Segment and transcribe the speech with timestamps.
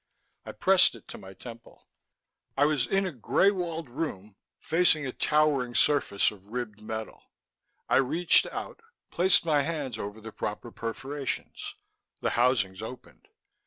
[0.47, 1.87] I pressed it to my temple....
[2.57, 7.21] _I was in a grey walled room, facing a towering surface of ribbed metal.
[7.87, 11.75] I reached out, placed my hands over the proper perforations.
[12.19, 13.27] The housings opened.